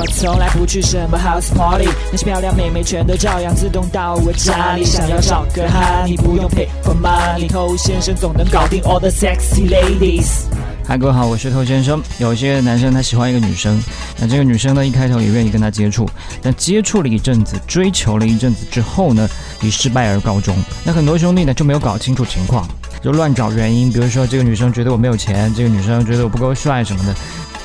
[0.00, 4.84] 我从来不去什么 house party，那些漂亮妹妹全都照样自动到我家里。
[4.84, 10.44] 想要找个哈，你不用 pay for money，偷先生总能搞定 all the sexy ladies。
[10.86, 12.00] 嗨，各位好，我是偷先生。
[12.18, 13.82] 有些男生他喜欢一个女生，
[14.20, 16.08] 那这个女生呢一开头也愿意跟他接触，
[16.40, 19.28] 但接触了一阵子，追求了一阵子之后呢，
[19.62, 20.54] 以失败而告终。
[20.84, 22.64] 那很多兄弟呢就没有搞清楚情况，
[23.02, 27.12] 就乱找原因，比如说这个女生觉得我没有钱，这个女生觉得我不够帅什么的，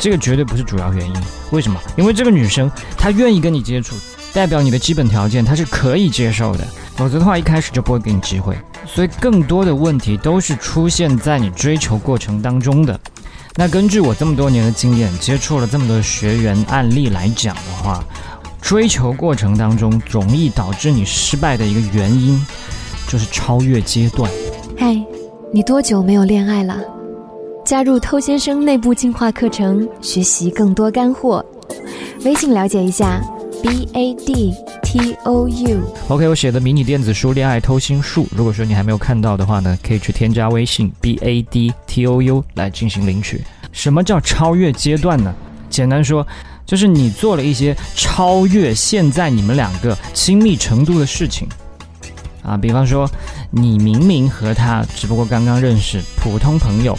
[0.04, 1.16] 这个绝对不是主要原因。
[1.52, 1.80] 为什么？
[1.96, 3.96] 因为这个女生她愿意跟你接触，
[4.34, 8.54] 代表你的基本条件她是可以接受的，否则的话一开始就不会给你机会。
[8.86, 13.00] 所以更多的问题都是出现在你追求过程当中的。
[13.56, 18.04] 那根据我这么多年的经验，接触了这么多学员案例来讲的话，
[18.62, 22.46] 追求过程当中容易导致你失败的一个原因，
[23.08, 24.30] 就是超越阶段。
[24.78, 25.02] 嗨，
[25.54, 26.76] 你多久没有恋爱了？
[27.66, 31.44] 加入偷先生内部进化课程，学习更多干货。
[32.26, 33.22] 微信了解一下
[33.62, 35.80] ，b a d t o u。
[36.10, 43.42] OK，我写的迷你电子书《恋爱偷心术》，如果说你还没有看到的话呢，可以去添加微信 b a d t o u 来进行领取。
[43.72, 45.34] 什么叫超越阶段呢？
[45.70, 46.26] 简单说，
[46.66, 51.48] 就是你做了一些超越现在你们两个亲密程度的事情。
[52.44, 53.10] 啊，比方说，
[53.52, 56.98] 你明明和他只不过刚刚认识，普通朋友。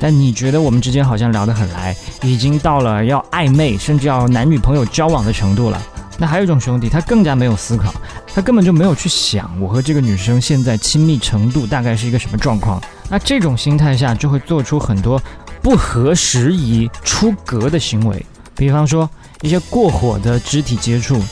[0.00, 5.80] 但你觉得我们之间好像聊得很来，已经到了要暧昧，甚至要男女朋友交往的程度了。
[6.18, 7.94] 那还有一种兄弟，他更加没有思考，
[8.34, 12.82] 他根本就没有去想我和这个女生现在亲密程度大概是一个什么状况。
[13.08, 15.22] 那这种心态下，就会做出很多
[15.62, 18.26] 不合时宜、出格的行为，
[18.56, 19.08] 比方说
[19.42, 21.22] 一些过火的肢体接触。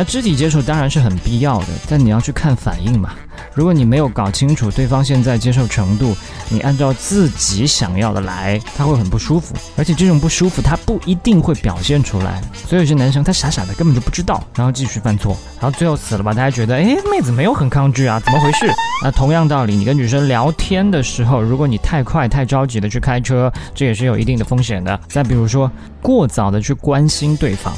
[0.00, 3.10] 那肢体接触当然是很必要的，但你要去看反应嘛。
[3.52, 6.16] 如果你没有搞清楚对方现在接受程度，
[6.48, 12.40] 你按照自己想要的来，他会很不舒服，而且这种不舒服他不一定会表现出来。
[12.66, 16.32] 所以有些男生他傻傻的根本就不知道，然后继续犯错，然后最后死了吧？
[16.32, 18.72] 大家觉得，哎，妹子没有很抗拒啊，怎么回事？
[19.04, 24.98] 那同样道理，你跟女生聊天的时候，如果你太快太着急的去开车，这也是有一定的风险的。
[25.10, 27.74] 再比如说，过早的去关心对方，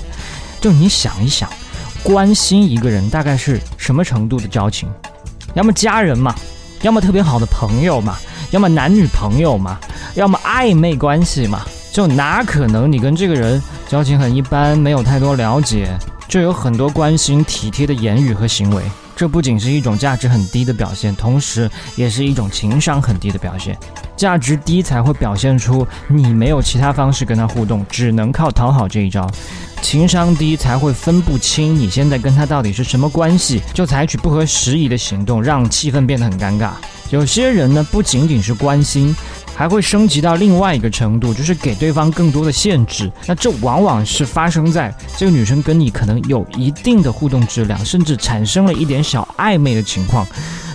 [0.60, 1.50] 就你想一想，
[2.02, 4.88] 关心一个人大概是什么程度的交情？
[5.54, 6.34] 要么家人嘛，
[6.82, 8.16] 要么特别好的朋友嘛，
[8.50, 9.78] 要么男女朋友嘛，
[10.14, 15.96] 要么暧昧关系嘛，就哪可能你跟这个人交情很一般，没有太多了解，
[16.26, 18.82] 就有很多关心体贴的言语和行为？
[19.14, 23.76] 这不仅是一种价值很低的表现，同时也是一种情商很低的表现。
[24.16, 29.28] 价值低才会表现出你没有其他方式跟他互动，只能靠讨好这一招。
[29.80, 36.70] 情商低才会分不清你现在跟他到底是什么关系，就采取不合时宜的行动，让气氛变得很尴尬。
[37.10, 39.14] 有些人呢，不仅仅是关心，
[39.54, 43.10] 还会升级到另外一个程度，就是给对方更多的限制。
[43.26, 50.26] 那这往往是发生在这个女生跟你可能有一定的互动质量，甚至产生了一点小暧昧的情况。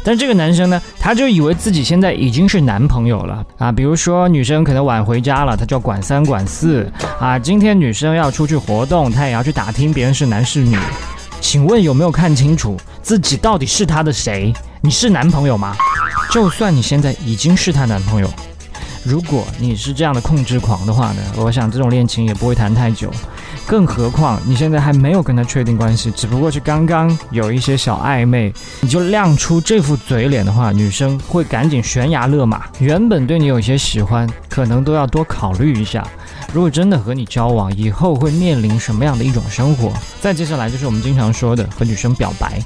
[0.03, 3.71] 但这个男生呢，他就以为自己现在已经是男朋友了啊。
[3.71, 6.89] 比如说女生可能晚回家了，他就要管三管四
[7.19, 7.37] 啊。
[7.37, 10.77] 今天女生要出去活动，他也要去打听别人是男是女。
[11.41, 14.53] 请问有没有看清楚自己到底是他的谁？
[14.79, 15.75] 你是男朋友吗？
[16.31, 18.29] 就算你现在已经是他男朋友，
[19.07, 23.09] 如果你是这样的控制狂的话呢，我想这种恋情也不会谈太久。
[23.65, 32.65] 更何况你现在还没有跟他确定关系，只不过是刚刚有一些小暧昧，你就亮出这副嘴脸的话，女生会赶紧悬崖勒马。
[32.79, 36.05] 原本对你有些喜欢，可能都要多考虑一下。
[36.53, 39.93] 如果真的和你交往，以后会面临什么样的一种生活？
[40.19, 42.61] 再接下来就是我们经常说的和女生表白。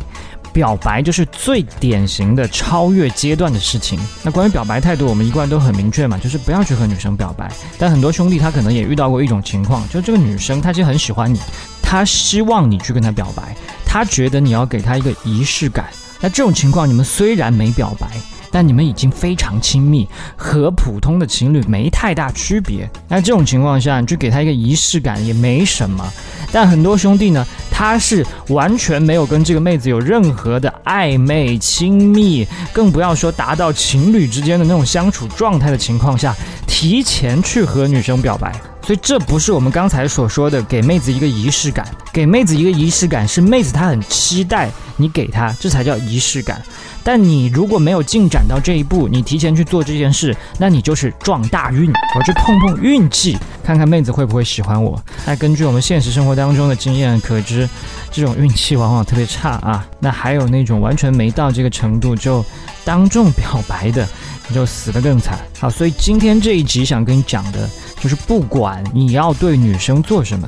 [0.54, 4.00] 表白就是最典型的超越阶段的事情。
[4.24, 7.52] 那关于表白态度，我们一贯都很明确嘛，就是不要去和女生表白。
[7.78, 11.40] 但很多兄弟他可能也遇到过一种情况，就是这个女生她其实很喜欢你，
[11.82, 15.86] 她希望你去跟她表白，她觉得你要给她一个仪式感。
[16.20, 18.08] 那这种情况，你们虽然没表白。
[18.54, 22.86] 但你们已经非常亲密，和普通的情侣没太大区别。
[23.08, 26.06] 那这种情况下，你去给他一个仪式感也没什么。
[26.52, 36.36] 但很多兄弟呢，他是完全没有跟这个妹子有任何的暧昧亲密，更不要说达到情侣之间的那种相处状态的情况下，
[36.68, 38.54] 提前去和女生表白。
[38.84, 46.60] 所以这不是我们刚才所说的给妹子一个仪式感，给妹子一个仪式感是妹子她很期待你给她，这才叫仪式感。
[47.04, 51.92] 但你如果没有进展到这一步，你提前去做这件事，那你就是撞大运。
[52.16, 55.02] 我去碰碰运气，看看妹子会不会喜欢我。
[55.26, 57.68] 那根据我们现实生活当中的经验可知，
[58.12, 59.88] 这种运气往往特别差啊。
[60.00, 62.44] 那还有那种完全没到这个程度就
[62.84, 64.08] 当众表白的，
[64.52, 65.40] 就死得更惨。
[65.60, 67.70] 好，所以今天这一集想跟你讲的
[68.00, 70.48] 就是，不管你要对女生做什么。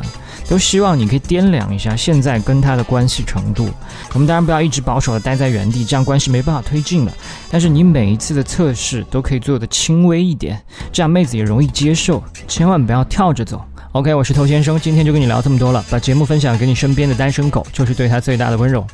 [0.49, 3.69] 都希望你可以掂量一下现在跟她的关系程度。
[4.11, 7.13] 我们当然不要一直保守的待在原地，这样关系没办法推进了。
[7.49, 10.61] 但是你每一次的测试都可以做的轻微一点，
[10.91, 12.21] 这样妹子也容易接受。
[12.45, 13.63] 千万不要跳着走。
[13.93, 15.83] OK，我是头先生，今天就跟你聊这么多了。
[15.89, 18.85] 把节目分享给你身边的单身狗，就是对他最大的温柔。